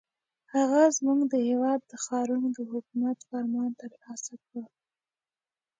هغه 0.53 0.81
زموږ 0.97 1.19
د 1.33 1.35
هېواد 1.49 1.79
د 1.85 1.93
ښارونو 2.03 2.47
د 2.57 2.59
حکومت 2.71 3.17
فرمان 3.29 3.71
ترلاسه 3.81 4.33
کړ. 4.47 4.65